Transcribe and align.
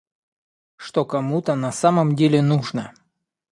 что 0.77 1.05
кому-то 1.05 1.53
на 1.53 1.71
самом 1.71 2.15
деле 2.15 2.41
нужно 2.41 2.91